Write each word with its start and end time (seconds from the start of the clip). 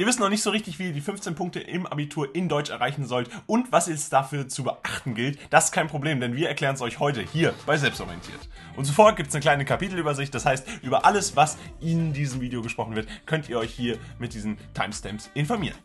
Ihr 0.00 0.06
wisst 0.06 0.18
noch 0.18 0.30
nicht 0.30 0.42
so 0.42 0.48
richtig, 0.48 0.78
wie 0.78 0.86
ihr 0.86 0.92
die 0.94 1.02
15 1.02 1.34
Punkte 1.34 1.60
im 1.60 1.86
Abitur 1.86 2.34
in 2.34 2.48
Deutsch 2.48 2.70
erreichen 2.70 3.04
sollt 3.04 3.28
und 3.46 3.70
was 3.70 3.86
es 3.86 4.08
dafür 4.08 4.48
zu 4.48 4.64
beachten 4.64 5.14
gilt. 5.14 5.38
Das 5.50 5.66
ist 5.66 5.72
kein 5.72 5.88
Problem, 5.88 6.20
denn 6.20 6.34
wir 6.34 6.48
erklären 6.48 6.74
es 6.74 6.80
euch 6.80 7.00
heute 7.00 7.20
hier 7.20 7.52
bei 7.66 7.76
Selbstorientiert. 7.76 8.48
Und 8.76 8.86
zuvor 8.86 9.14
gibt 9.14 9.28
es 9.28 9.34
eine 9.34 9.42
kleine 9.42 9.66
Kapitelübersicht, 9.66 10.34
das 10.34 10.46
heißt, 10.46 10.66
über 10.80 11.04
alles, 11.04 11.36
was 11.36 11.58
in 11.82 12.14
diesem 12.14 12.40
Video 12.40 12.62
gesprochen 12.62 12.96
wird, 12.96 13.08
könnt 13.26 13.50
ihr 13.50 13.58
euch 13.58 13.74
hier 13.74 13.98
mit 14.18 14.32
diesen 14.32 14.56
Timestamps 14.72 15.28
informieren. 15.34 15.76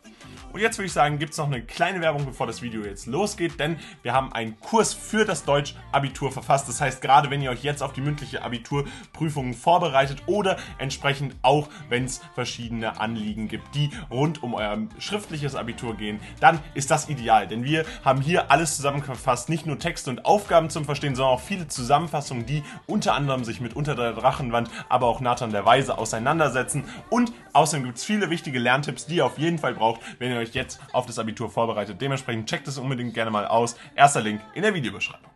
Und 0.56 0.62
jetzt 0.62 0.78
würde 0.78 0.86
ich 0.86 0.94
sagen, 0.94 1.20
gibt 1.20 1.34
es 1.34 1.38
noch 1.38 1.48
eine 1.48 1.62
kleine 1.62 2.00
Werbung, 2.00 2.26
bevor 2.26 2.48
das 2.48 2.62
Video 2.62 2.86
jetzt 2.86 3.08
losgeht, 3.08 3.60
denn 3.60 3.78
wir 4.04 4.14
haben 4.14 4.32
einen 4.32 4.58
Kurs 4.62 4.94
für 4.94 5.26
das 5.26 5.44
Deutsch-Abitur 5.44 6.32
verfasst. 6.32 6.70
Das 6.70 6.80
heißt, 6.80 7.02
gerade 7.02 7.30
wenn 7.30 7.42
ihr 7.42 7.52
euch 7.52 7.66
jetzt 7.66 7.84
auf 7.84 7.92
die 7.92 8.00
mündliche 8.00 8.42
Abiturprüfungen 8.42 9.54
vorbereitet 9.54 10.24
oder 10.28 10.56
entsprechend 10.78 11.36
auch, 11.42 11.68
wenn 11.90 12.06
es 12.06 12.22
verschiedene 12.36 13.02
Anliegen 13.02 13.50
gibt, 13.50 13.76
die 13.76 13.90
rund 14.10 14.44
um 14.44 14.54
euer 14.54 14.78
schriftliches 15.00 15.56
Abitur 15.56 15.96
gehen, 15.96 16.20
dann 16.40 16.60
ist 16.74 16.92
das 16.92 17.10
ideal, 17.10 17.48
denn 17.48 17.64
wir 17.64 17.86
haben 18.04 18.22
hier 18.22 18.52
alles 18.52 18.76
zusammengefasst, 18.76 19.50
nicht 19.50 19.66
nur 19.66 19.80
Texte 19.80 20.10
und 20.10 20.26
Aufgaben 20.26 20.70
zum 20.70 20.86
Verstehen, 20.86 21.16
sondern 21.16 21.36
auch 21.36 21.42
viele 21.42 21.68
Zusammenfassungen, 21.68 22.46
die 22.46 22.64
unter 22.88 23.14
anderem 23.14 23.44
sich 23.44 23.62
mit 23.62 23.76
Unter 23.76 23.96
der 23.96 24.14
Drachenwand, 24.14 24.70
aber 24.90 25.08
auch 25.08 25.20
Nathan 25.20 25.52
der 25.52 25.66
Weise 25.66 25.98
auseinandersetzen 25.98 26.86
und 27.10 27.32
außerdem 27.54 27.86
gibt 27.86 27.98
es 27.98 28.04
viele 28.04 28.30
wichtige 28.30 28.60
Lerntipps, 28.60 29.06
die 29.06 29.18
ihr 29.18 29.26
auf 29.26 29.38
jeden 29.38 29.60
Fall 29.60 29.74
braucht, 29.74 30.02
wenn 30.20 30.32
ihr 30.32 30.38
euch 30.38 30.54
jetzt 30.54 30.80
auf 30.94 31.06
das 31.06 31.20
Abitur 31.20 31.50
vorbereitet. 31.50 32.02
Dementsprechend 32.02 32.50
checkt 32.50 32.68
es 32.68 32.78
unbedingt 32.78 33.14
gerne 33.14 33.32
mal 33.32 33.48
aus. 33.48 33.78
Erster 33.96 34.22
Link 34.22 34.42
in 34.54 34.62
der 34.62 34.74
Videobeschreibung. 34.74 35.32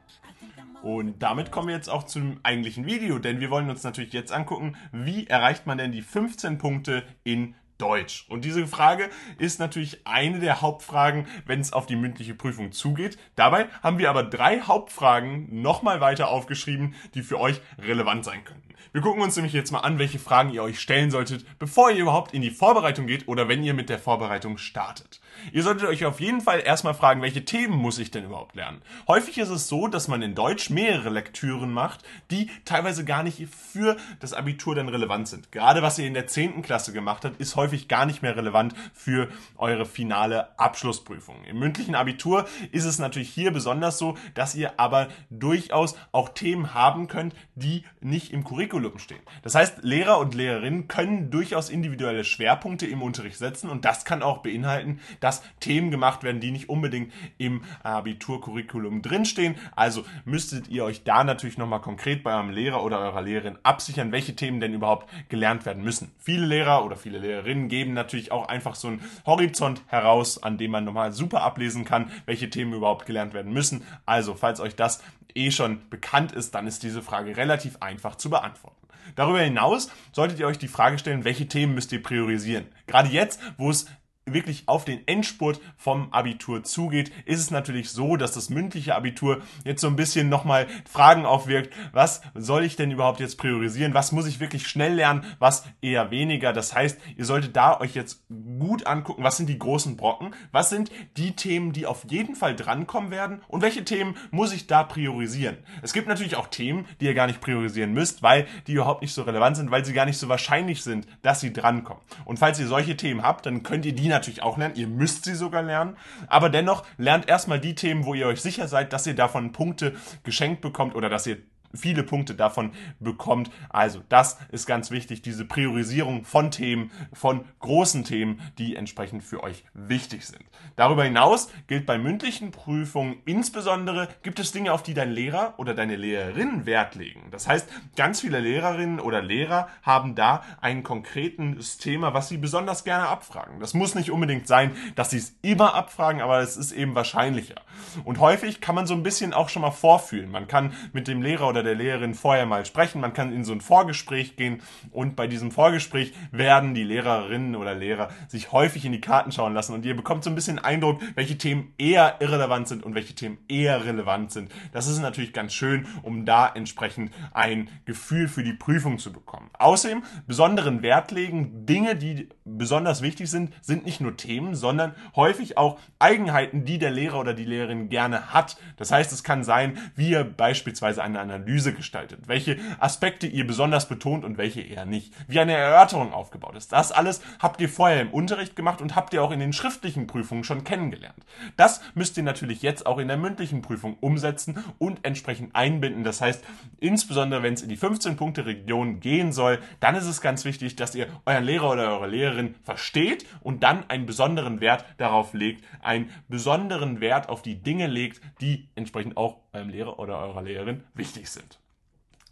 Und 0.82 1.22
damit 1.22 1.52
kommen 1.52 1.68
wir 1.68 1.76
jetzt 1.76 1.90
auch 1.90 2.04
zum 2.04 2.40
eigentlichen 2.44 2.86
Video, 2.86 3.20
denn 3.20 3.40
wir 3.40 3.50
wollen 3.50 3.70
uns 3.70 3.84
natürlich 3.84 4.14
jetzt 4.14 4.32
angucken, 4.32 4.78
wie 4.92 5.28
erreicht 5.28 5.68
man 5.68 5.78
denn 5.78 5.92
die 5.92 6.02
15 6.02 6.58
Punkte 6.58 7.04
in 7.24 7.56
Deutsch? 7.80 8.26
Und 8.30 8.46
diese 8.46 8.68
Frage 8.68 9.10
ist 9.40 9.60
natürlich 9.60 10.06
eine 10.06 10.40
der 10.40 10.62
Hauptfragen, 10.62 11.26
wenn 11.48 11.60
es 11.60 11.74
auf 11.74 11.88
die 11.88 11.96
mündliche 11.96 12.36
Prüfung 12.36 12.72
zugeht. 12.72 13.18
Dabei 13.36 13.68
haben 13.82 13.98
wir 13.98 14.12
aber 14.12 14.24
drei 14.24 14.62
Hauptfragen 14.62 15.62
nochmal 15.62 16.02
weiter 16.02 16.30
aufgeschrieben, 16.30 16.94
die 17.16 17.24
für 17.24 17.40
euch 17.40 17.62
relevant 17.80 18.26
sein 18.26 18.44
könnten. 18.44 18.70
Wir 18.92 19.02
gucken 19.02 19.22
uns 19.22 19.36
nämlich 19.36 19.54
jetzt 19.54 19.72
mal 19.72 19.80
an, 19.80 20.00
welche 20.00 20.20
Fragen 20.20 20.52
ihr 20.52 20.64
euch 20.64 20.80
stellen 20.80 21.12
solltet, 21.12 21.46
bevor 21.60 21.92
ihr 21.92 22.02
überhaupt 22.02 22.34
in 22.34 22.42
die 22.42 22.52
Vorbereitung 22.52 23.08
geht 23.08 23.28
oder 23.28 23.48
wenn 23.48 23.64
ihr 23.64 23.74
mit 23.74 23.90
der 23.90 24.00
Vorbereitung 24.00 24.58
startet. 24.58 25.20
Ihr 25.52 25.64
solltet 25.64 25.88
euch 25.88 26.06
auf 26.06 26.20
jeden 26.20 26.42
Fall 26.42 26.62
erstmal 26.64 26.94
fragen, 26.94 27.22
welche 27.22 27.46
Themen 27.46 27.78
muss 27.78 28.00
ich 28.00 28.12
denn 28.12 28.26
überhaupt 28.26 28.56
lernen? 28.56 28.82
Häufig 29.08 29.38
ist 29.38 29.50
es 29.50 29.68
so, 29.68 29.88
dass 29.88 30.08
man 30.08 30.22
in 30.22 30.36
Deutsch 30.36 30.70
mehrere 30.70 31.10
Lektüren 31.10 31.72
macht, 31.72 32.04
die 32.32 32.50
teilweise 32.66 33.06
gar 33.06 33.24
nicht 33.24 33.48
für 33.50 33.98
das 34.20 34.34
Abitur 34.34 34.76
dann 34.76 34.90
relevant 34.90 35.28
sind. 35.28 35.52
Gerade 35.52 35.82
was 35.82 36.00
ihr 36.00 36.08
in 36.08 36.14
der 36.14 36.28
10. 36.28 36.62
Klasse 36.62 36.94
gemacht 36.94 37.26
habt, 37.26 37.40
ist 37.40 37.56
häufig 37.56 37.88
gar 37.88 38.06
nicht 38.06 38.22
mehr 38.22 38.36
relevant 38.36 38.74
für 38.94 39.30
eure 39.58 39.86
finale 39.86 40.58
Abschlussprüfung. 40.60 41.44
Im 41.46 41.60
mündlichen 41.60 41.96
Abitur 41.96 42.46
ist 42.72 42.86
es 42.86 43.00
natürlich 43.00 43.30
hier 43.30 43.52
besonders 43.52 43.98
so, 43.98 44.18
dass 44.34 44.56
ihr 44.56 44.80
aber 44.80 45.10
durchaus 45.30 45.96
auch 46.12 46.30
Themen 46.30 46.74
haben 46.74 47.08
könnt, 47.08 47.36
die 47.56 47.84
nicht 48.02 48.34
im 48.34 48.44
Curriculum 48.44 48.98
stehen. 48.98 49.22
Das 49.44 49.56
heißt, 49.56 49.84
Lehrer 49.84 50.18
und 50.20 50.34
Lehrerinnen 50.34 50.88
können 50.88 51.30
durchaus 51.30 51.70
individuelle 51.70 52.24
Schwerpunkte 52.24 52.88
im 52.88 53.02
Unterricht 53.02 53.38
setzen 53.38 53.70
und 53.70 53.86
das 53.86 54.06
kann 54.06 54.24
auch 54.24 54.40
beinhalten, 54.40 55.00
dass 55.20 55.29
Themen 55.60 55.92
gemacht 55.92 56.24
werden, 56.24 56.42
die 56.42 56.52
nicht 56.52 56.70
unbedingt 56.70 57.14
im 57.38 57.62
Abiturcurriculum 57.84 59.02
drinstehen. 59.02 59.56
Also 59.76 60.04
müsstet 60.26 60.68
ihr 60.68 60.84
euch 60.84 61.04
da 61.04 61.24
natürlich 61.24 61.58
nochmal 61.58 61.82
konkret 61.82 62.24
bei 62.24 62.34
eurem 62.34 62.50
Lehrer 62.50 62.84
oder 62.84 63.00
eurer 63.00 63.22
Lehrerin 63.22 63.58
absichern, 63.64 64.12
welche 64.12 64.36
Themen 64.36 64.60
denn 64.60 64.74
überhaupt 64.74 65.10
gelernt 65.30 65.66
werden 65.66 65.84
müssen. 65.84 66.12
Viele 66.18 66.46
Lehrer 66.46 66.86
oder 66.86 66.96
viele 66.96 67.20
Lehrerinnen 67.20 67.70
geben 67.70 67.94
natürlich 67.94 68.32
auch 68.32 68.48
einfach 68.48 68.76
so 68.76 68.90
einen 68.90 69.02
Horizont 69.26 69.82
heraus, 69.88 70.42
an 70.42 70.58
dem 70.58 70.72
man 70.72 70.84
nochmal 70.84 71.12
super 71.12 71.42
ablesen 71.42 71.86
kann, 71.86 72.12
welche 72.26 72.50
Themen 72.50 72.74
überhaupt 72.74 73.06
gelernt 73.06 73.34
werden 73.34 73.54
müssen. 73.54 73.84
Also, 74.06 74.34
falls 74.34 74.60
euch 74.60 74.76
das 74.76 75.04
eh 75.36 75.52
schon 75.52 75.90
bekannt 75.90 76.32
ist, 76.32 76.56
dann 76.56 76.68
ist 76.68 76.84
diese 76.84 77.02
Frage 77.02 77.38
relativ 77.38 77.78
einfach 77.82 78.16
zu 78.16 78.30
beantworten. 78.30 78.76
Darüber 79.16 79.40
hinaus 79.40 79.90
solltet 80.12 80.40
ihr 80.40 80.48
euch 80.48 80.58
die 80.58 80.68
Frage 80.68 81.00
stellen, 81.00 81.26
welche 81.26 81.48
Themen 81.48 81.74
müsst 81.74 81.92
ihr 81.92 82.02
priorisieren. 82.02 82.66
Gerade 82.88 83.10
jetzt, 83.10 83.40
wo 83.58 83.70
es 83.70 83.88
wirklich 84.34 84.64
auf 84.68 84.86
den 84.86 85.08
Endspurt 85.08 85.60
vom 85.78 86.12
Abitur 86.12 86.64
zugeht, 86.64 87.12
ist 87.26 87.40
es 87.40 87.52
natürlich 87.52 87.90
so, 87.90 88.16
dass 88.16 88.34
das 88.34 88.50
mündliche 88.50 88.96
Abitur 88.96 89.42
jetzt 89.64 89.82
so 89.82 89.88
ein 89.88 89.96
bisschen 89.96 90.30
nochmal 90.30 90.68
Fragen 90.90 91.26
aufwirkt. 91.26 91.74
Was 91.92 92.22
soll 92.36 92.64
ich 92.64 92.76
denn 92.76 92.92
überhaupt 92.92 93.20
jetzt 93.20 93.38
priorisieren? 93.38 93.94
Was 93.94 94.12
muss 94.12 94.28
ich 94.28 94.40
wirklich 94.40 94.68
schnell 94.68 94.94
lernen? 94.94 95.24
Was 95.40 95.64
eher 95.82 96.12
weniger? 96.12 96.54
Das 96.54 96.74
heißt, 96.74 97.00
ihr 97.16 97.26
solltet 97.26 97.56
da 97.56 97.80
euch 97.80 97.96
jetzt 97.96 98.24
gut 98.60 98.86
angucken, 98.86 99.24
was 99.24 99.38
sind 99.38 99.48
die 99.48 99.60
großen 99.60 99.98
Brocken? 99.98 100.36
Was 100.52 100.70
sind 100.70 100.92
die 101.18 101.36
Themen, 101.36 101.74
die 101.74 101.86
auf 101.86 102.06
jeden 102.10 102.36
Fall 102.36 102.56
drankommen 102.56 103.12
werden? 103.12 103.42
Und 103.48 103.62
welche 103.62 103.84
Themen 103.84 104.16
muss 104.32 104.54
ich 104.54 104.68
da 104.68 104.84
priorisieren? 104.84 105.58
Es 105.82 105.94
gibt 105.94 106.08
natürlich 106.08 106.36
auch 106.36 106.48
Themen, 106.48 106.86
die 107.00 107.06
ihr 107.06 107.14
gar 107.14 107.28
nicht 107.28 107.42
priorisieren 107.42 107.94
müsst, 107.94 108.24
weil 108.24 108.48
die 108.68 108.74
überhaupt 108.74 109.02
nicht 109.02 109.14
so 109.14 109.24
relevant 109.24 109.58
sind, 109.58 109.72
weil 109.72 109.86
sie 109.86 109.94
gar 109.94 110.06
nicht 110.06 110.18
so 110.18 110.30
wahrscheinlich 110.30 110.84
sind, 110.84 111.08
dass 111.22 111.42
sie 111.42 111.54
drankommen. 111.54 112.04
Und 112.26 112.40
falls 112.40 112.60
ihr 112.60 112.68
solche 112.68 112.98
Themen 112.98 113.24
habt, 113.24 113.46
dann 113.46 113.64
könnt 113.64 113.86
ihr 113.86 113.94
die 113.94 114.08
natürlich 114.08 114.19
natürlich 114.20 114.44
auch 114.44 114.58
lernen, 114.58 114.76
ihr 114.76 114.88
müsst 114.88 115.26
sie 115.26 115.36
sogar 115.36 115.62
lernen, 115.64 115.98
aber 116.28 116.50
dennoch 116.50 116.84
lernt 116.98 117.28
erstmal 117.28 117.60
die 117.60 117.76
Themen, 117.76 118.06
wo 118.06 118.14
ihr 118.14 118.28
euch 118.28 118.42
sicher 118.42 118.68
seid, 118.68 118.94
dass 118.94 119.08
ihr 119.08 119.16
davon 119.16 119.52
Punkte 119.52 119.96
geschenkt 120.24 120.62
bekommt 120.62 120.96
oder 120.96 121.10
dass 121.10 121.26
ihr 121.26 121.38
viele 121.74 122.04
Punkte 122.04 122.36
davon 122.36 122.72
bekommt. 123.00 123.52
Also 123.70 124.02
das 124.10 124.38
ist 124.52 124.66
ganz 124.66 124.92
wichtig, 124.92 125.22
diese 125.22 125.46
Priorisierung 125.46 126.26
von 126.26 126.52
Themen, 126.52 126.92
von 127.14 127.46
großen 127.60 128.04
Themen, 128.04 128.42
die 128.58 128.76
entsprechend 128.76 129.24
für 129.24 129.44
euch 129.44 129.64
wichtig 129.74 130.26
sind. 130.26 130.44
Darüber 130.76 131.04
hinaus 131.04 131.50
gilt 131.68 131.86
bei 131.86 131.98
mündlichen 131.98 132.52
Prüfungen 132.52 133.18
insbesondere, 133.26 134.08
gibt 134.24 134.40
es 134.40 134.52
Dinge, 134.52 134.74
auf 134.74 134.84
die 134.84 134.94
dein 134.94 135.12
Lehrer 135.12 135.54
oder 135.58 135.74
deine 135.74 135.96
Lehrerin 135.96 136.66
Wert 136.66 136.96
legen. 136.96 137.28
Das 137.32 137.48
heißt, 137.48 137.70
ganz 137.96 138.22
viele 138.22 138.40
Lehrerinnen 138.40 139.00
oder 139.00 139.22
Lehrer 139.22 139.68
haben 139.84 140.16
da 140.16 140.44
ein 140.62 140.84
konkretes 140.84 141.78
Thema, 141.78 142.14
was 142.14 142.30
sie 142.30 142.38
besonders 142.38 142.84
gerne 142.84 143.08
abfragen. 143.08 143.60
Das 143.60 143.74
muss 143.74 143.96
nicht 143.96 144.12
unbedingt 144.12 144.48
sein, 144.48 144.72
dass 144.96 145.12
sie 145.12 145.18
es 145.18 145.36
immer 145.42 145.76
abfragen, 145.76 146.22
aber 146.22 146.40
es 146.40 146.58
ist 146.58 146.72
eben 146.72 146.96
wahrscheinlicher. 146.96 147.56
Und 148.04 148.20
häufig 148.20 148.62
kann 148.62 148.76
man 148.76 148.88
so 148.88 148.94
ein 148.94 149.04
bisschen 149.04 149.34
auch 149.34 149.50
schon 149.50 149.62
mal 149.62 149.72
vorfühlen. 149.72 150.32
Man 150.32 150.48
kann 150.48 150.74
mit 150.94 151.08
dem 151.08 151.22
Lehrer 151.22 151.48
oder 151.48 151.59
der 151.64 151.76
Lehrerin 151.76 152.14
vorher 152.14 152.46
mal 152.46 152.66
sprechen. 152.66 153.02
Man 153.02 153.14
kann 153.14 153.34
in 153.34 153.44
so 153.44 153.54
ein 153.54 153.62
Vorgespräch 153.62 154.36
gehen 154.36 154.62
und 154.92 155.16
bei 155.16 155.28
diesem 155.28 155.52
Vorgespräch 155.52 156.14
werden 156.32 156.74
die 156.74 156.84
Lehrerinnen 156.84 157.56
oder 157.56 157.76
Lehrer 157.76 158.10
sich 158.28 158.52
häufig 158.52 158.86
in 158.86 158.92
die 158.92 159.02
Karten 159.02 159.32
schauen 159.32 159.54
lassen 159.54 159.74
und 159.74 159.86
ihr 159.86 159.96
bekommt 159.96 160.24
so 160.24 160.30
ein 160.30 160.36
bisschen 160.36 160.60
Eindruck, 160.60 161.02
welche 161.16 161.38
Themen 161.38 161.74
eher 161.78 162.18
irrelevant 162.20 162.68
sind 162.68 162.84
und 162.84 162.96
welche 162.96 163.16
Themen 163.16 163.38
eher 163.48 163.86
relevant 163.86 164.32
sind. 164.32 164.52
Das 164.72 164.88
ist 164.88 165.00
natürlich 165.00 165.34
ganz 165.34 165.54
schön, 165.54 165.88
um 166.04 166.26
da 166.26 166.48
entsprechend 166.48 167.12
ein 167.34 167.70
Gefühl 167.86 168.28
für 168.28 168.44
die 168.44 168.54
Prüfung 168.54 169.00
zu 169.00 169.12
bekommen. 169.12 169.50
Außerdem 169.58 170.04
besonderen 170.28 170.82
Wert 170.82 171.12
legen, 171.12 171.66
Dinge, 171.66 171.96
die 171.96 172.30
besonders 172.46 173.02
wichtig 173.02 173.30
sind, 173.30 173.54
sind 173.62 173.86
nicht 173.86 174.02
nur 174.02 174.18
Themen, 174.18 174.56
sondern 174.56 174.94
häufig 175.16 175.58
auch 175.58 175.80
Eigenheiten, 176.00 176.66
die 176.66 176.80
der 176.80 176.92
Lehrer 176.92 177.20
oder 177.20 177.34
die 177.34 177.46
Lehrerin 177.46 177.90
gerne 177.90 178.34
hat. 178.34 178.58
Das 178.78 178.92
heißt, 178.92 179.12
es 179.12 179.24
kann 179.24 179.44
sein, 179.44 179.78
wie 179.96 180.12
ihr 180.12 180.24
beispielsweise 180.24 181.04
eine 181.04 181.20
Analyse 181.20 181.49
gestaltet, 181.74 182.28
welche 182.28 182.58
Aspekte 182.80 183.28
ihr 183.28 183.46
besonders 183.46 183.88
betont 183.88 184.24
und 184.24 184.38
welche 184.38 184.62
eher 184.62 184.86
nicht, 184.86 185.14
wie 185.28 185.40
eine 185.40 185.54
Erörterung 185.54 186.14
aufgebaut 186.14 186.39
ist. 186.56 186.72
Das 186.72 186.92
alles 186.92 187.22
habt 187.40 187.62
ihr 187.62 187.70
vorher 187.70 188.02
im 188.02 188.12
Unterricht 188.12 188.56
gemacht 188.56 188.82
und 188.82 188.96
habt 188.96 189.14
ihr 189.14 189.24
auch 189.24 189.32
in 189.32 189.40
den 189.40 189.54
schriftlichen 189.54 190.08
Prüfungen 190.08 190.44
schon 190.44 190.64
kennengelernt. 190.64 191.26
Das 191.58 191.82
müsst 191.96 192.18
ihr 192.18 192.24
natürlich 192.24 192.62
jetzt 192.62 192.86
auch 192.86 192.98
in 192.98 193.08
der 193.08 193.18
mündlichen 193.18 193.62
Prüfung 193.62 193.98
umsetzen 194.00 194.64
und 194.78 195.00
entsprechend 195.04 195.56
einbinden. 195.56 196.04
Das 196.04 196.22
heißt, 196.22 196.44
insbesondere 196.80 197.44
wenn 197.44 197.54
es 197.54 197.62
in 197.62 197.70
die 197.70 197.78
15-Punkte-Region 197.78 199.00
gehen 199.00 199.32
soll, 199.32 199.60
dann 199.80 199.96
ist 199.96 200.06
es 200.06 200.22
ganz 200.22 200.46
wichtig, 200.46 200.76
dass 200.76 200.96
ihr 200.96 201.08
euren 201.26 201.44
Lehrer 201.44 201.72
oder 201.72 201.92
eure 201.92 202.08
Lehrerin 202.08 202.56
versteht 202.64 203.26
und 203.42 203.64
dann 203.64 203.90
einen 203.90 204.06
besonderen 204.06 204.62
Wert 204.62 204.86
darauf 204.98 205.34
legt, 205.34 205.64
einen 205.82 206.10
besonderen 206.28 207.02
Wert 207.02 207.30
auf 207.30 207.42
die 207.42 207.62
Dinge 207.62 207.88
legt, 207.88 208.22
die 208.42 208.70
entsprechend 208.76 209.18
auch 209.18 209.38
eurem 209.54 209.70
Lehrer 209.70 210.00
oder 210.00 210.20
eurer 210.20 210.42
Lehrerin 210.42 210.84
wichtig 210.94 211.30
sind. 211.30 211.60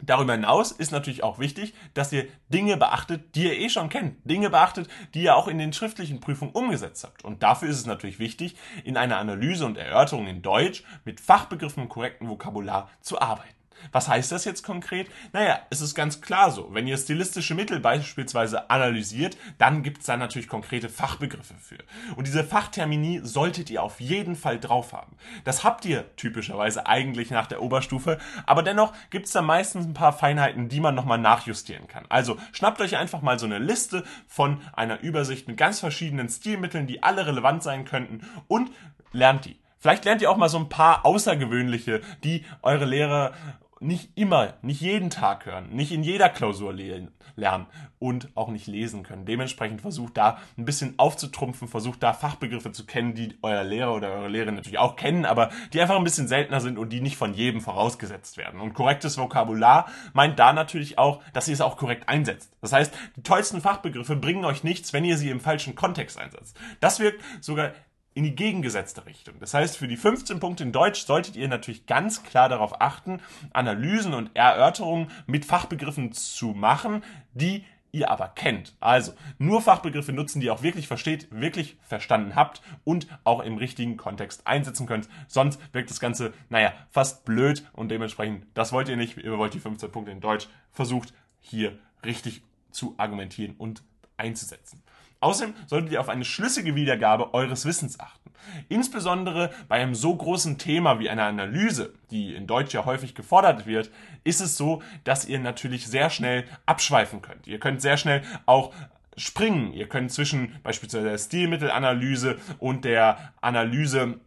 Darüber 0.00 0.32
hinaus 0.32 0.70
ist 0.70 0.92
natürlich 0.92 1.24
auch 1.24 1.38
wichtig, 1.38 1.74
dass 1.94 2.12
ihr 2.12 2.26
Dinge 2.48 2.76
beachtet, 2.76 3.34
die 3.34 3.44
ihr 3.44 3.58
eh 3.58 3.68
schon 3.68 3.88
kennt. 3.88 4.16
Dinge 4.24 4.48
beachtet, 4.48 4.88
die 5.14 5.22
ihr 5.22 5.36
auch 5.36 5.48
in 5.48 5.58
den 5.58 5.72
schriftlichen 5.72 6.20
Prüfungen 6.20 6.52
umgesetzt 6.52 7.02
habt. 7.04 7.24
Und 7.24 7.42
dafür 7.42 7.68
ist 7.68 7.78
es 7.78 7.86
natürlich 7.86 8.18
wichtig, 8.18 8.54
in 8.84 8.96
einer 8.96 9.18
Analyse 9.18 9.66
und 9.66 9.76
Erörterung 9.76 10.28
in 10.28 10.42
Deutsch 10.42 10.84
mit 11.04 11.20
Fachbegriffen 11.20 11.82
und 11.82 11.88
korrektem 11.88 12.28
Vokabular 12.28 12.88
zu 13.00 13.20
arbeiten. 13.20 13.57
Was 13.92 14.08
heißt 14.08 14.32
das 14.32 14.44
jetzt 14.44 14.62
konkret? 14.62 15.08
Naja, 15.32 15.60
es 15.70 15.80
ist 15.80 15.94
ganz 15.94 16.20
klar 16.20 16.50
so. 16.50 16.68
Wenn 16.72 16.86
ihr 16.86 16.96
stilistische 16.96 17.54
Mittel 17.54 17.80
beispielsweise 17.80 18.70
analysiert, 18.70 19.36
dann 19.58 19.82
gibt 19.82 20.00
es 20.00 20.06
da 20.06 20.16
natürlich 20.16 20.48
konkrete 20.48 20.88
Fachbegriffe 20.88 21.54
für. 21.54 21.78
Und 22.16 22.26
diese 22.26 22.44
Fachtermini 22.44 23.20
solltet 23.22 23.70
ihr 23.70 23.82
auf 23.82 24.00
jeden 24.00 24.36
Fall 24.36 24.58
drauf 24.58 24.92
haben. 24.92 25.16
Das 25.44 25.64
habt 25.64 25.84
ihr 25.84 26.04
typischerweise 26.16 26.86
eigentlich 26.86 27.30
nach 27.30 27.46
der 27.46 27.62
Oberstufe, 27.62 28.18
aber 28.46 28.62
dennoch 28.62 28.92
gibt 29.10 29.26
es 29.26 29.32
da 29.32 29.42
meistens 29.42 29.86
ein 29.86 29.94
paar 29.94 30.12
Feinheiten, 30.12 30.68
die 30.68 30.80
man 30.80 30.94
nochmal 30.94 31.18
nachjustieren 31.18 31.88
kann. 31.88 32.04
Also 32.08 32.36
schnappt 32.52 32.80
euch 32.80 32.96
einfach 32.96 33.22
mal 33.22 33.38
so 33.38 33.46
eine 33.46 33.58
Liste 33.58 34.04
von 34.26 34.60
einer 34.72 35.00
Übersicht 35.00 35.48
mit 35.48 35.56
ganz 35.56 35.80
verschiedenen 35.80 36.28
Stilmitteln, 36.28 36.86
die 36.86 37.02
alle 37.02 37.26
relevant 37.26 37.62
sein 37.62 37.84
könnten 37.84 38.20
und 38.48 38.70
lernt 39.12 39.44
die. 39.44 39.58
Vielleicht 39.80 40.04
lernt 40.04 40.22
ihr 40.22 40.30
auch 40.30 40.36
mal 40.36 40.48
so 40.48 40.58
ein 40.58 40.68
paar 40.68 41.06
außergewöhnliche, 41.06 42.00
die 42.24 42.44
eure 42.62 42.84
Lehrer 42.84 43.32
nicht 43.80 44.10
immer, 44.16 44.54
nicht 44.62 44.80
jeden 44.80 45.10
Tag 45.10 45.46
hören, 45.46 45.70
nicht 45.70 45.92
in 45.92 46.02
jeder 46.02 46.28
Klausur 46.28 46.72
lernen 46.72 47.66
und 47.98 48.28
auch 48.34 48.48
nicht 48.48 48.66
lesen 48.66 49.02
können. 49.02 49.24
Dementsprechend 49.24 49.80
versucht 49.80 50.16
da 50.16 50.38
ein 50.56 50.64
bisschen 50.64 50.98
aufzutrumpfen, 50.98 51.68
versucht 51.68 52.02
da 52.02 52.12
Fachbegriffe 52.12 52.72
zu 52.72 52.86
kennen, 52.86 53.14
die 53.14 53.36
euer 53.42 53.64
Lehrer 53.64 53.94
oder 53.94 54.10
eure 54.10 54.28
Lehrerin 54.28 54.54
natürlich 54.54 54.78
auch 54.78 54.96
kennen, 54.96 55.24
aber 55.24 55.50
die 55.72 55.80
einfach 55.80 55.96
ein 55.96 56.04
bisschen 56.04 56.28
seltener 56.28 56.60
sind 56.60 56.78
und 56.78 56.90
die 56.90 57.00
nicht 57.00 57.16
von 57.16 57.34
jedem 57.34 57.60
vorausgesetzt 57.60 58.36
werden. 58.36 58.60
Und 58.60 58.74
korrektes 58.74 59.18
Vokabular 59.18 59.86
meint 60.12 60.38
da 60.38 60.52
natürlich 60.52 60.98
auch, 60.98 61.22
dass 61.32 61.48
ihr 61.48 61.54
es 61.54 61.60
auch 61.60 61.76
korrekt 61.76 62.08
einsetzt. 62.08 62.52
Das 62.60 62.72
heißt, 62.72 62.94
die 63.16 63.22
tollsten 63.22 63.60
Fachbegriffe 63.60 64.16
bringen 64.16 64.44
euch 64.44 64.64
nichts, 64.64 64.92
wenn 64.92 65.04
ihr 65.04 65.16
sie 65.16 65.30
im 65.30 65.40
falschen 65.40 65.74
Kontext 65.74 66.18
einsetzt. 66.18 66.56
Das 66.80 67.00
wirkt 67.00 67.22
sogar 67.40 67.72
in 68.18 68.24
die 68.24 68.34
gegengesetzte 68.34 69.06
Richtung. 69.06 69.36
Das 69.38 69.54
heißt, 69.54 69.76
für 69.76 69.86
die 69.86 69.96
15 69.96 70.40
Punkte 70.40 70.64
in 70.64 70.72
Deutsch 70.72 71.06
solltet 71.06 71.36
ihr 71.36 71.46
natürlich 71.46 71.86
ganz 71.86 72.24
klar 72.24 72.48
darauf 72.48 72.80
achten, 72.80 73.20
Analysen 73.52 74.12
und 74.12 74.34
Erörterungen 74.34 75.12
mit 75.28 75.44
Fachbegriffen 75.44 76.10
zu 76.10 76.48
machen, 76.48 77.04
die 77.34 77.64
ihr 77.92 78.10
aber 78.10 78.26
kennt. 78.26 78.74
Also 78.80 79.12
nur 79.38 79.62
Fachbegriffe 79.62 80.12
nutzen, 80.12 80.40
die 80.40 80.46
ihr 80.46 80.52
auch 80.52 80.64
wirklich 80.64 80.88
versteht, 80.88 81.28
wirklich 81.30 81.76
verstanden 81.80 82.34
habt 82.34 82.60
und 82.82 83.06
auch 83.22 83.38
im 83.38 83.56
richtigen 83.56 83.96
Kontext 83.96 84.48
einsetzen 84.48 84.88
könnt. 84.88 85.08
Sonst 85.28 85.60
wirkt 85.72 85.90
das 85.90 86.00
Ganze, 86.00 86.32
naja, 86.48 86.72
fast 86.90 87.24
blöd 87.24 87.64
und 87.72 87.88
dementsprechend, 87.88 88.46
das 88.54 88.72
wollt 88.72 88.88
ihr 88.88 88.96
nicht. 88.96 89.16
Ihr 89.16 89.38
wollt 89.38 89.54
die 89.54 89.60
15 89.60 89.92
Punkte 89.92 90.10
in 90.10 90.18
Deutsch. 90.18 90.48
Versucht 90.72 91.14
hier 91.40 91.78
richtig 92.04 92.42
zu 92.72 92.96
argumentieren 92.96 93.54
und 93.58 93.84
einzusetzen. 94.16 94.82
Außerdem 95.20 95.54
solltet 95.66 95.92
ihr 95.92 96.00
auf 96.00 96.08
eine 96.08 96.24
schlüssige 96.24 96.74
Wiedergabe 96.74 97.34
eures 97.34 97.64
Wissens 97.64 97.98
achten. 97.98 98.30
Insbesondere 98.68 99.50
bei 99.68 99.76
einem 99.76 99.94
so 99.94 100.14
großen 100.14 100.58
Thema 100.58 101.00
wie 101.00 101.10
einer 101.10 101.24
Analyse, 101.24 101.94
die 102.10 102.34
in 102.34 102.46
Deutsch 102.46 102.72
ja 102.72 102.84
häufig 102.84 103.14
gefordert 103.14 103.66
wird, 103.66 103.90
ist 104.24 104.40
es 104.40 104.56
so, 104.56 104.82
dass 105.04 105.26
ihr 105.26 105.38
natürlich 105.38 105.86
sehr 105.86 106.10
schnell 106.10 106.44
abschweifen 106.66 107.20
könnt. 107.20 107.46
Ihr 107.46 107.58
könnt 107.58 107.82
sehr 107.82 107.96
schnell 107.96 108.22
auch 108.46 108.72
springen. 109.16 109.72
Ihr 109.72 109.88
könnt 109.88 110.12
zwischen 110.12 110.56
beispielsweise 110.62 111.08
der 111.08 111.18
Stilmittelanalyse 111.18 112.38
und 112.58 112.84
der 112.84 113.32
Analyse 113.40 114.20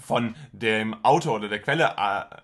von 0.00 0.34
dem 0.52 1.02
Autor 1.04 1.36
oder 1.36 1.48
der 1.48 1.60
Quelle 1.60 1.94
äh, 1.96 2.36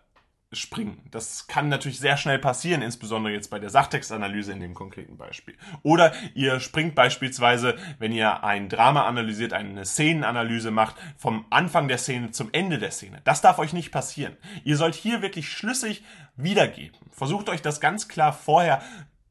springen. 0.58 1.00
Das 1.10 1.46
kann 1.46 1.68
natürlich 1.68 1.98
sehr 1.98 2.16
schnell 2.16 2.38
passieren, 2.38 2.82
insbesondere 2.82 3.32
jetzt 3.32 3.50
bei 3.50 3.58
der 3.58 3.70
Sachtextanalyse 3.70 4.52
in 4.52 4.60
dem 4.60 4.74
konkreten 4.74 5.16
Beispiel. 5.16 5.56
Oder 5.82 6.12
ihr 6.34 6.60
springt 6.60 6.94
beispielsweise, 6.94 7.76
wenn 7.98 8.12
ihr 8.12 8.44
ein 8.44 8.68
Drama 8.68 9.06
analysiert, 9.06 9.52
eine 9.52 9.84
Szenenanalyse 9.84 10.70
macht, 10.70 10.96
vom 11.16 11.46
Anfang 11.50 11.88
der 11.88 11.98
Szene 11.98 12.30
zum 12.30 12.50
Ende 12.52 12.78
der 12.78 12.90
Szene. 12.90 13.20
Das 13.24 13.40
darf 13.40 13.58
euch 13.58 13.72
nicht 13.72 13.92
passieren. 13.92 14.36
Ihr 14.64 14.76
sollt 14.76 14.94
hier 14.94 15.22
wirklich 15.22 15.50
schlüssig 15.50 16.02
wiedergeben. 16.36 16.98
Versucht 17.10 17.48
euch 17.48 17.62
das 17.62 17.80
ganz 17.80 18.08
klar 18.08 18.32
vorher 18.32 18.82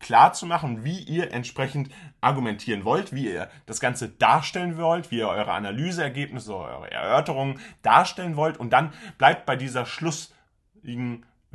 klar 0.06 0.34
zu 0.34 0.46
machen, 0.46 0.84
wie 0.84 1.00
ihr 1.00 1.32
entsprechend 1.32 1.90
argumentieren 2.22 2.86
wollt, 2.86 3.12
wie 3.14 3.32
ihr 3.32 3.50
das 3.66 3.80
Ganze 3.80 4.08
darstellen 4.08 4.78
wollt, 4.78 5.10
wie 5.10 5.18
ihr 5.18 5.30
eure 5.30 5.52
Analyseergebnisse, 5.52 6.56
eure 6.56 6.92
Erörterungen 6.92 7.60
darstellen 7.82 8.36
wollt 8.36 8.58
und 8.58 8.72
dann 8.72 8.94
bleibt 9.18 9.48
bei 9.48 9.56
dieser 9.56 9.88
Schluss 9.88 10.35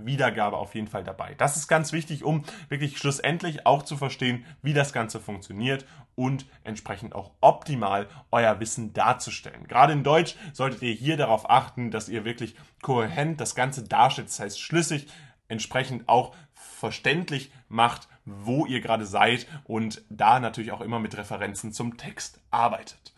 Wiedergabe 0.06 0.56
auf 0.56 0.74
jeden 0.74 0.88
Fall 0.88 1.04
dabei. 1.04 1.34
Das 1.36 1.56
ist 1.56 1.68
ganz 1.68 1.92
wichtig, 1.92 2.24
um 2.24 2.44
wirklich 2.68 2.98
schlussendlich 2.98 3.66
auch 3.66 3.82
zu 3.82 3.96
verstehen, 3.96 4.44
wie 4.62 4.72
das 4.72 4.92
Ganze 4.92 5.20
funktioniert 5.20 5.86
und 6.14 6.46
entsprechend 6.64 7.14
auch 7.14 7.30
optimal 7.40 8.08
euer 8.30 8.60
Wissen 8.60 8.92
darzustellen. 8.92 9.66
Gerade 9.66 9.92
in 9.92 10.04
Deutsch 10.04 10.36
solltet 10.52 10.82
ihr 10.82 10.92
hier 10.92 11.16
darauf 11.16 11.48
achten, 11.48 11.90
dass 11.90 12.08
ihr 12.08 12.24
wirklich 12.24 12.54
kohärent 12.82 13.40
das 13.40 13.54
Ganze 13.54 13.84
darstellt, 13.84 14.28
das 14.28 14.40
heißt 14.40 14.60
schlüssig, 14.60 15.06
entsprechend 15.48 16.08
auch 16.08 16.34
verständlich 16.54 17.50
macht, 17.68 18.08
wo 18.24 18.66
ihr 18.66 18.80
gerade 18.80 19.06
seid 19.06 19.46
und 19.64 20.02
da 20.08 20.40
natürlich 20.40 20.72
auch 20.72 20.80
immer 20.80 21.00
mit 21.00 21.16
Referenzen 21.16 21.72
zum 21.72 21.96
Text 21.96 22.40
arbeitet. 22.50 23.12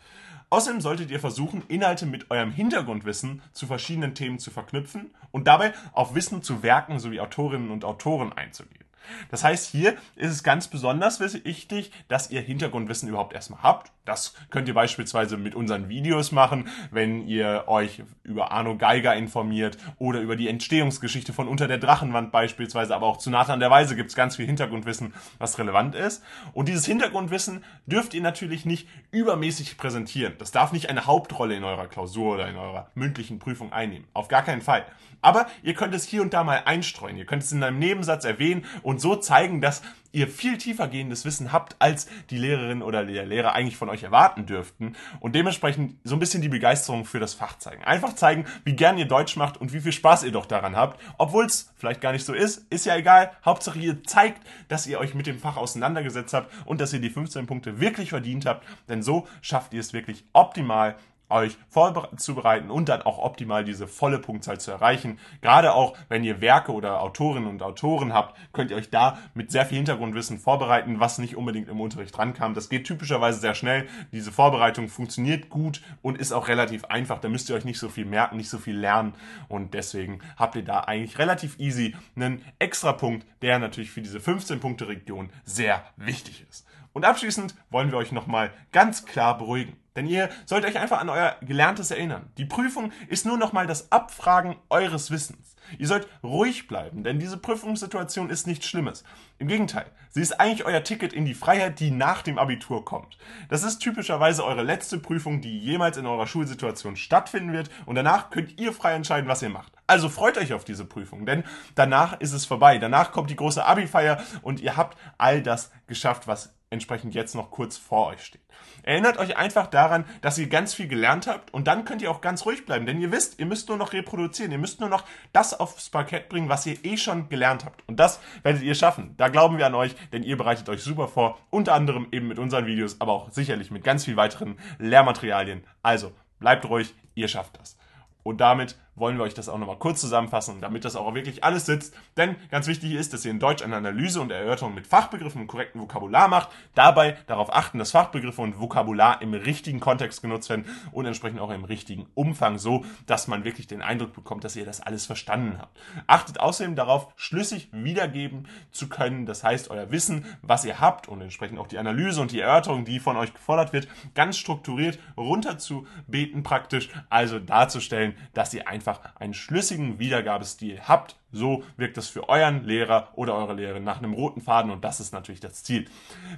Außerdem 0.53 0.81
solltet 0.81 1.09
ihr 1.09 1.19
versuchen, 1.19 1.63
Inhalte 1.67 2.05
mit 2.05 2.29
eurem 2.29 2.51
Hintergrundwissen 2.51 3.41
zu 3.53 3.65
verschiedenen 3.65 4.13
Themen 4.13 4.37
zu 4.37 4.51
verknüpfen 4.51 5.09
und 5.31 5.47
dabei 5.47 5.73
auf 5.93 6.13
Wissen 6.13 6.43
zu 6.43 6.61
Werken 6.61 6.99
sowie 6.99 7.19
Autorinnen 7.19 7.71
und 7.71 7.83
Autoren 7.83 8.31
einzugehen. 8.31 8.85
Das 9.31 9.43
heißt, 9.43 9.71
hier 9.71 9.97
ist 10.15 10.29
es 10.29 10.43
ganz 10.43 10.67
besonders 10.67 11.19
wichtig, 11.19 11.91
dass 12.07 12.29
ihr 12.29 12.41
Hintergrundwissen 12.41 13.09
überhaupt 13.09 13.33
erstmal 13.33 13.63
habt. 13.63 13.92
Das 14.05 14.33
könnt 14.49 14.67
ihr 14.67 14.73
beispielsweise 14.73 15.37
mit 15.37 15.55
unseren 15.55 15.87
Videos 15.87 16.33
machen, 16.33 16.67
wenn 16.91 17.25
ihr 17.25 17.63
euch 17.67 18.03
über 18.23 18.51
Arno 18.51 18.75
Geiger 18.77 19.15
informiert 19.15 19.77
oder 19.97 20.19
über 20.19 20.35
die 20.35 20.49
Entstehungsgeschichte 20.49 21.31
von 21.31 21.47
Unter 21.47 21.69
der 21.69 21.77
Drachenwand 21.77 22.31
beispielsweise, 22.33 22.93
aber 22.95 23.07
auch 23.07 23.15
zu 23.15 23.29
Nathan 23.29 23.61
der 23.61 23.71
Weise 23.71 23.95
gibt 23.95 24.09
es 24.09 24.15
ganz 24.15 24.35
viel 24.35 24.45
Hintergrundwissen, 24.45 25.13
was 25.37 25.57
relevant 25.57 25.95
ist. 25.95 26.21
Und 26.51 26.67
dieses 26.67 26.85
Hintergrundwissen 26.85 27.63
dürft 27.85 28.13
ihr 28.13 28.21
natürlich 28.21 28.65
nicht 28.65 28.89
übermäßig 29.11 29.77
präsentieren. 29.77 30.33
Das 30.37 30.51
darf 30.51 30.73
nicht 30.73 30.89
eine 30.89 31.05
Hauptrolle 31.05 31.55
in 31.55 31.63
eurer 31.63 31.87
Klausur 31.87 32.35
oder 32.35 32.49
in 32.49 32.57
eurer 32.57 32.91
mündlichen 32.95 33.39
Prüfung 33.39 33.71
einnehmen. 33.71 34.07
Auf 34.13 34.27
gar 34.27 34.43
keinen 34.43 34.61
Fall. 34.61 34.85
Aber 35.21 35.47
ihr 35.63 35.75
könnt 35.75 35.95
es 35.95 36.03
hier 36.03 36.21
und 36.21 36.33
da 36.33 36.43
mal 36.43 36.63
einstreuen. 36.65 37.15
Ihr 37.15 37.25
könnt 37.25 37.43
es 37.43 37.53
in 37.53 37.63
einem 37.63 37.79
Nebensatz 37.79 38.25
erwähnen 38.25 38.65
und 38.81 38.99
so 38.99 39.15
zeigen, 39.15 39.61
dass 39.61 39.81
ihr 40.13 40.29
viel 40.29 40.57
tiefer 40.57 40.87
gehendes 40.87 41.25
Wissen 41.25 41.51
habt, 41.51 41.75
als 41.79 42.07
die 42.29 42.37
Lehrerin 42.37 42.81
oder 42.81 43.03
der 43.05 43.25
Lehrer 43.25 43.53
eigentlich 43.53 43.75
von 43.75 43.89
euch 43.89 44.03
erwarten 44.03 44.45
dürften 44.45 44.95
und 45.19 45.35
dementsprechend 45.35 45.97
so 46.03 46.15
ein 46.15 46.19
bisschen 46.19 46.41
die 46.41 46.49
Begeisterung 46.49 47.03
für 47.03 47.19
das 47.19 47.33
Fach 47.33 47.57
zeigen. 47.57 47.83
Einfach 47.83 48.13
zeigen, 48.13 48.45
wie 48.63 48.75
gern 48.75 48.97
ihr 48.97 49.07
Deutsch 49.07 49.35
macht 49.35 49.57
und 49.57 49.73
wie 49.73 49.81
viel 49.81 49.91
Spaß 49.91 50.23
ihr 50.23 50.31
doch 50.31 50.45
daran 50.45 50.75
habt, 50.75 51.01
obwohl 51.17 51.45
es 51.45 51.73
vielleicht 51.75 51.99
gar 51.99 52.13
nicht 52.13 52.25
so 52.25 52.33
ist, 52.33 52.65
ist 52.71 52.85
ja 52.85 52.95
egal. 52.95 53.31
Hauptsache 53.43 53.79
ihr 53.79 54.03
zeigt, 54.03 54.41
dass 54.67 54.87
ihr 54.87 54.99
euch 54.99 55.15
mit 55.15 55.27
dem 55.27 55.39
Fach 55.39 55.57
auseinandergesetzt 55.57 56.33
habt 56.33 56.53
und 56.65 56.79
dass 56.79 56.93
ihr 56.93 57.01
die 57.01 57.09
15 57.09 57.47
Punkte 57.47 57.79
wirklich 57.79 58.09
verdient 58.09 58.45
habt, 58.45 58.65
denn 58.87 59.01
so 59.01 59.27
schafft 59.41 59.73
ihr 59.73 59.79
es 59.79 59.93
wirklich 59.93 60.23
optimal 60.31 60.95
euch 61.29 61.57
vorzubereiten 61.69 62.69
und 62.69 62.89
dann 62.89 63.01
auch 63.01 63.17
optimal 63.17 63.63
diese 63.63 63.87
volle 63.87 64.19
Punktzahl 64.19 64.59
zu 64.59 64.71
erreichen. 64.71 65.19
Gerade 65.41 65.73
auch, 65.73 65.97
wenn 66.09 66.23
ihr 66.23 66.41
Werke 66.41 66.71
oder 66.71 67.01
Autorinnen 67.01 67.49
und 67.49 67.63
Autoren 67.63 68.13
habt, 68.13 68.37
könnt 68.53 68.71
ihr 68.71 68.77
euch 68.77 68.89
da 68.89 69.17
mit 69.33 69.51
sehr 69.51 69.65
viel 69.65 69.77
Hintergrundwissen 69.77 70.37
vorbereiten, 70.37 70.99
was 70.99 71.17
nicht 71.17 71.35
unbedingt 71.35 71.69
im 71.69 71.81
Unterricht 71.81 72.17
rankam. 72.17 72.53
Das 72.53 72.69
geht 72.69 72.85
typischerweise 72.85 73.39
sehr 73.39 73.55
schnell. 73.55 73.87
Diese 74.11 74.31
Vorbereitung 74.31 74.87
funktioniert 74.87 75.49
gut 75.49 75.81
und 76.01 76.17
ist 76.17 76.31
auch 76.31 76.47
relativ 76.47 76.85
einfach. 76.85 77.19
Da 77.19 77.29
müsst 77.29 77.49
ihr 77.49 77.55
euch 77.55 77.65
nicht 77.65 77.79
so 77.79 77.89
viel 77.89 78.05
merken, 78.05 78.37
nicht 78.37 78.49
so 78.49 78.57
viel 78.57 78.77
lernen 78.77 79.13
und 79.47 79.73
deswegen 79.73 80.19
habt 80.37 80.55
ihr 80.55 80.63
da 80.63 80.81
eigentlich 80.81 81.17
relativ 81.17 81.59
easy 81.59 81.95
einen 82.15 82.43
extra 82.59 82.93
Punkt, 82.93 83.25
der 83.41 83.59
natürlich 83.59 83.91
für 83.91 84.01
diese 84.01 84.19
15 84.19 84.59
Punkte 84.59 84.87
Region 84.87 85.29
sehr 85.43 85.83
wichtig 85.97 86.45
ist. 86.49 86.67
Und 86.93 87.05
abschließend 87.05 87.55
wollen 87.71 87.91
wir 87.91 87.97
euch 87.97 88.11
nochmal 88.11 88.51
ganz 88.71 89.05
klar 89.05 89.37
beruhigen. 89.37 89.82
Denn 89.95 90.07
ihr 90.07 90.29
sollt 90.45 90.65
euch 90.65 90.79
einfach 90.79 90.99
an 90.99 91.09
euer 91.09 91.35
Gelerntes 91.41 91.91
erinnern. 91.91 92.31
Die 92.37 92.45
Prüfung 92.45 92.91
ist 93.07 93.25
nur 93.25 93.37
nochmal 93.37 93.67
das 93.67 93.91
Abfragen 93.91 94.55
eures 94.69 95.11
Wissens. 95.11 95.55
Ihr 95.77 95.87
sollt 95.87 96.07
ruhig 96.23 96.67
bleiben, 96.67 97.03
denn 97.03 97.19
diese 97.19 97.37
Prüfungssituation 97.37 98.29
ist 98.29 98.47
nichts 98.47 98.67
Schlimmes. 98.67 99.03
Im 99.39 99.47
Gegenteil, 99.47 99.85
sie 100.09 100.21
ist 100.21 100.39
eigentlich 100.39 100.65
euer 100.65 100.83
Ticket 100.83 101.13
in 101.13 101.25
die 101.25 101.33
Freiheit, 101.33 101.79
die 101.79 101.91
nach 101.91 102.21
dem 102.21 102.37
Abitur 102.37 102.85
kommt. 102.85 103.17
Das 103.49 103.63
ist 103.63 103.79
typischerweise 103.79 104.45
eure 104.45 104.63
letzte 104.63 104.97
Prüfung, 104.97 105.41
die 105.41 105.57
jemals 105.59 105.97
in 105.97 106.05
eurer 106.05 106.27
Schulsituation 106.27 106.95
stattfinden 106.95 107.53
wird 107.53 107.69
und 107.85 107.95
danach 107.95 108.29
könnt 108.29 108.59
ihr 108.59 108.73
frei 108.73 108.93
entscheiden, 108.93 109.29
was 109.29 109.41
ihr 109.41 109.49
macht. 109.49 109.73
Also 109.87 110.09
freut 110.09 110.37
euch 110.37 110.53
auf 110.53 110.63
diese 110.63 110.85
Prüfung, 110.85 111.25
denn 111.25 111.43
danach 111.75 112.19
ist 112.19 112.33
es 112.33 112.45
vorbei. 112.45 112.77
Danach 112.77 113.11
kommt 113.11 113.29
die 113.29 113.35
große 113.35 113.65
Abi-Feier 113.65 114.21
und 114.41 114.59
ihr 114.59 114.77
habt 114.77 114.97
all 115.17 115.41
das 115.41 115.71
geschafft, 115.87 116.27
was 116.27 116.53
entsprechend 116.73 117.15
jetzt 117.15 117.35
noch 117.35 117.51
kurz 117.51 117.77
vor 117.77 118.07
euch 118.07 118.23
steht. 118.23 118.41
Erinnert 118.81 119.17
euch 119.17 119.37
einfach 119.37 119.67
daran, 119.67 120.05
dass 120.21 120.37
ihr 120.37 120.47
ganz 120.47 120.73
viel 120.73 120.87
gelernt 120.87 121.27
habt 121.27 121.53
und 121.53 121.67
dann 121.67 121.85
könnt 121.85 122.01
ihr 122.01 122.11
auch 122.11 122.19
ganz 122.19 122.45
ruhig 122.45 122.65
bleiben, 122.65 122.85
denn 122.85 122.99
ihr 122.99 123.11
wisst, 123.11 123.39
ihr 123.39 123.45
müsst 123.45 123.69
nur 123.69 123.77
noch 123.77 123.93
reproduzieren, 123.93 124.51
ihr 124.51 124.57
müsst 124.57 124.79
nur 124.79 124.89
noch 124.89 125.05
das 125.31 125.57
aufs 125.57 125.89
Parkett 125.89 126.27
bringen, 126.27 126.49
was 126.49 126.65
ihr 126.65 126.83
eh 126.83 126.97
schon 126.97 127.29
gelernt 127.29 127.63
habt. 127.63 127.87
Und 127.87 127.97
das 127.97 128.19
werdet 128.41 128.63
ihr 128.63 128.75
schaffen. 128.75 129.15
Da 129.17 129.29
glauben 129.29 129.57
wir 129.57 129.65
an 129.65 129.75
euch, 129.75 129.95
denn 130.11 130.23
ihr 130.23 130.35
bereitet 130.35 130.67
euch 130.67 130.81
super 130.81 131.07
vor, 131.07 131.39
unter 131.49 131.73
anderem 131.73 132.07
eben 132.11 132.27
mit 132.27 132.39
unseren 132.39 132.65
Videos, 132.65 132.99
aber 132.99 133.13
auch 133.13 133.31
sicherlich 133.31 133.71
mit 133.71 133.83
ganz 133.83 134.05
viel 134.05 134.17
weiteren 134.17 134.57
Lehrmaterialien. 134.79 135.63
Also 135.81 136.11
bleibt 136.39 136.65
ruhig, 136.65 136.93
ihr 137.15 137.27
schafft 137.27 137.59
das. 137.59 137.77
Und 138.23 138.41
damit 138.41 138.77
wollen 138.95 139.17
wir 139.17 139.23
euch 139.23 139.33
das 139.33 139.49
auch 139.49 139.57
nochmal 139.57 139.79
kurz 139.79 140.01
zusammenfassen, 140.01 140.61
damit 140.61 140.85
das 140.85 140.95
auch 140.95 141.13
wirklich 141.15 141.43
alles 141.43 141.65
sitzt. 141.65 141.95
Denn 142.17 142.35
ganz 142.51 142.67
wichtig 142.67 142.93
ist, 142.93 143.13
dass 143.13 143.25
ihr 143.25 143.31
in 143.31 143.39
Deutsch 143.39 143.63
eine 143.63 143.75
Analyse 143.75 144.21
und 144.21 144.31
Erörterung 144.31 144.75
mit 144.75 144.87
Fachbegriffen 144.87 145.41
und 145.41 145.47
korrektem 145.47 145.81
Vokabular 145.81 146.27
macht. 146.27 146.49
Dabei 146.75 147.17
darauf 147.27 147.53
achten, 147.53 147.79
dass 147.79 147.91
Fachbegriffe 147.91 148.41
und 148.41 148.59
Vokabular 148.59 149.21
im 149.21 149.33
richtigen 149.33 149.79
Kontext 149.79 150.21
genutzt 150.21 150.49
werden 150.49 150.65
und 150.91 151.05
entsprechend 151.05 151.39
auch 151.39 151.49
im 151.49 151.63
richtigen 151.63 152.07
Umfang, 152.13 152.57
so 152.59 152.85
dass 153.07 153.27
man 153.27 153.43
wirklich 153.43 153.67
den 153.67 153.81
Eindruck 153.81 154.13
bekommt, 154.13 154.43
dass 154.43 154.55
ihr 154.55 154.65
das 154.65 154.81
alles 154.81 155.05
verstanden 155.05 155.57
habt. 155.59 155.77
Achtet 156.07 156.39
außerdem 156.39 156.75
darauf, 156.75 157.07
schlüssig 157.15 157.69
wiedergeben 157.71 158.47
zu 158.71 158.89
können. 158.89 159.25
Das 159.25 159.43
heißt, 159.43 159.71
euer 159.71 159.91
Wissen, 159.91 160.25
was 160.41 160.65
ihr 160.65 160.79
habt 160.79 161.07
und 161.07 161.21
entsprechend 161.21 161.59
auch 161.59 161.67
die 161.67 161.77
Analyse 161.77 162.21
und 162.21 162.31
die 162.31 162.41
Erörterung, 162.41 162.85
die 162.85 162.99
von 162.99 163.17
euch 163.17 163.33
gefordert 163.33 163.73
wird, 163.73 163.87
ganz 164.13 164.37
strukturiert 164.37 164.99
runterzubeten 165.17 166.43
praktisch. 166.43 166.89
Also 167.09 167.39
darzustellen, 167.39 168.12
dass 168.33 168.53
ihr 168.53 168.67
einfach 168.67 169.15
einen 169.15 169.33
schlüssigen 169.33 169.99
Wiedergabestil 169.99 170.81
habt, 170.87 171.15
so 171.33 171.63
wirkt 171.75 171.97
es 171.97 172.07
für 172.07 172.29
euren 172.29 172.63
Lehrer 172.63 173.09
oder 173.15 173.35
eure 173.35 173.53
Lehrerin 173.55 173.83
nach 173.83 173.97
einem 173.97 174.13
roten 174.13 174.39
Faden 174.39 174.71
und 174.71 174.85
das 174.85 175.01
ist 175.01 175.11
natürlich 175.11 175.41
das 175.41 175.63
Ziel. 175.63 175.85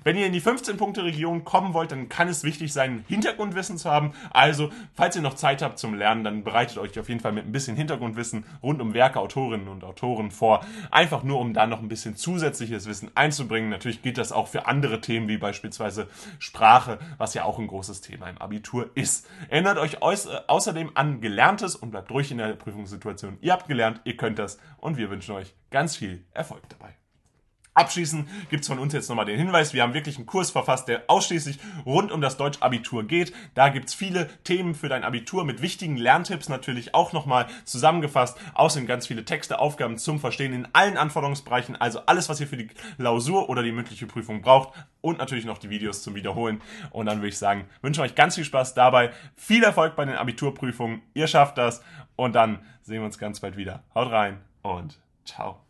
Wenn 0.04 0.18
ihr 0.18 0.26
in 0.26 0.34
die 0.34 0.42
15-Punkte-Region 0.42 1.44
kommen 1.44 1.74
wollt, 1.76 1.92
dann 1.92 2.10
kann 2.10 2.28
es 2.28 2.44
wichtig 2.44 2.74
sein, 2.74 3.06
Hintergrundwissen 3.08 3.78
zu 3.78 3.92
haben. 3.92 4.14
Also, 4.32 4.72
falls 4.96 5.16
ihr 5.16 5.22
noch 5.22 5.36
Zeit 5.36 5.62
habt 5.62 5.78
zum 5.78 5.94
Lernen, 5.94 6.24
dann 6.24 6.44
bereitet 6.44 6.78
euch 6.78 6.98
auf 6.98 7.10
jeden 7.10 7.20
Fall 7.20 7.34
mit 7.34 7.46
ein 7.46 7.52
bisschen 7.52 7.76
Hintergrundwissen 7.76 8.46
rund 8.64 8.82
um 8.82 8.94
Werke, 8.94 9.20
Autorinnen 9.20 9.68
und 9.68 9.84
Autoren 9.84 10.32
vor. 10.32 10.66
Einfach 10.92 11.24
nur, 11.24 11.40
um 11.40 11.54
da 11.54 11.68
noch 11.68 11.82
ein 11.82 11.90
bisschen 11.90 12.16
zusätzliches 12.16 12.88
Wissen 12.88 13.12
einzubringen. 13.16 13.70
Natürlich 13.70 14.02
gilt 14.02 14.18
das 14.18 14.32
auch 14.32 14.48
für 14.48 14.66
andere 14.66 15.02
Themen, 15.02 15.28
wie 15.28 15.38
beispielsweise 15.38 16.08
Sprache, 16.40 17.00
was 17.18 17.34
ja 17.34 17.44
auch 17.44 17.60
ein 17.60 17.68
großes 17.68 18.02
Thema 18.02 18.30
im 18.30 18.38
Abitur 18.38 18.90
ist. 18.96 19.28
Erinnert 19.50 19.78
euch 19.78 20.02
außerdem 20.02 20.92
an 20.94 21.20
Gelerntes 21.20 21.76
und 21.76 21.92
bleibt 21.92 22.10
ruhig 22.12 22.32
in 22.32 22.38
der 22.38 22.54
Prüfungssituation. 22.54 23.38
Ihr 23.42 23.52
habt 23.52 23.68
gelernt, 23.68 24.00
ihr 24.06 24.16
könnt 24.16 24.40
das 24.40 24.60
und 24.86 24.98
wir 24.98 25.10
wünschen 25.10 25.34
euch 25.34 25.56
ganz 25.72 25.98
viel 25.98 26.24
Erfolg 26.32 26.62
dabei. 26.70 26.96
Abschließend 27.74 28.30
gibt's 28.50 28.68
von 28.68 28.80
uns 28.80 28.94
jetzt 28.94 29.10
nochmal 29.10 29.26
den 29.26 29.38
Hinweis, 29.38 29.74
wir 29.74 29.82
haben 29.82 29.94
wirklich 29.94 30.16
einen 30.16 30.28
Kurs 30.28 30.50
verfasst, 30.50 30.88
der 30.88 31.04
ausschließlich 31.08 31.60
rund 31.86 32.10
um 32.10 32.22
das 32.22 32.38
Deutsch-Abitur 32.38 33.04
geht. 33.04 33.34
Da 33.54 33.68
gibt's 33.68 33.94
viele 33.94 34.30
Themen 34.46 34.76
für 34.76 34.88
dein 34.88 35.04
Abitur 35.04 35.44
mit 35.44 35.62
wichtigen 35.62 35.98
Lerntipps 35.98 36.48
natürlich 36.48 36.94
auch 36.94 37.12
nochmal 37.12 37.48
zusammengefasst. 37.66 38.38
Außerdem 38.54 38.88
ganz 38.88 39.08
viele 39.08 39.26
Texte, 39.26 39.60
Aufgaben 39.60 39.98
zum 39.98 40.22
Verstehen 40.22 40.54
in 40.54 40.68
allen 40.72 40.96
Anforderungsbereichen, 40.96 41.76
also 41.76 42.00
alles, 42.06 42.30
was 42.30 42.40
ihr 42.40 42.48
für 42.48 42.56
die 42.56 42.68
Klausur 42.68 43.50
oder 43.50 43.62
die 43.62 43.74
mündliche 43.74 44.06
Prüfung 44.06 44.42
braucht 44.42 44.74
und 45.02 45.18
natürlich 45.18 45.44
noch 45.44 45.58
die 45.58 45.70
Videos 45.70 46.02
zum 46.02 46.16
Wiederholen. 46.16 46.62
Und 46.92 47.08
dann 47.08 47.18
würde 47.18 47.30
ich 47.30 47.38
sagen, 47.38 47.66
wünsche 47.82 48.02
euch 48.04 48.16
ganz 48.16 48.36
viel 48.36 48.46
Spaß 48.46 48.74
dabei, 48.76 49.12
viel 49.36 49.64
Erfolg 49.64 49.98
bei 49.98 50.06
den 50.06 50.16
Abiturprüfungen, 50.16 51.02
ihr 51.14 51.28
schafft 51.28 51.58
das 51.58 51.84
und 52.16 52.36
dann 52.36 52.60
sehen 52.84 53.00
wir 53.00 53.06
uns 53.06 53.18
ganz 53.18 53.42
bald 53.42 53.58
wieder. 53.58 53.84
Haut 53.94 54.12
rein 54.12 54.40
und 54.66 55.00
ciao. 55.26 55.65